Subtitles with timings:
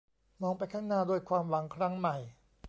[0.41, 2.17] มองไปข้างหน้าด้วยความหวังครั้งใหม่